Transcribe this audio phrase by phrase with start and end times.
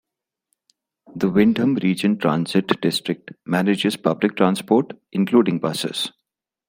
[1.15, 6.11] The Windham Region Transit District manages public transport, including buses.